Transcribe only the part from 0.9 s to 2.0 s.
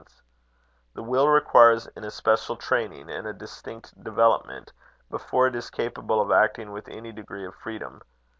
The will requires